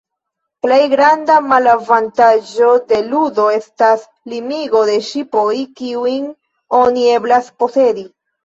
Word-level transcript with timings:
Plej 0.65 0.77
granda 0.93 1.35
malavantaĝo 1.49 2.71
de 2.93 3.03
ludo 3.11 3.45
estas 3.57 4.09
limigo 4.33 4.83
de 4.91 4.97
ŝipoj, 5.11 5.47
kiujn 5.83 6.29
oni 6.83 7.09
eblas 7.21 7.57
posedi. 7.63 8.11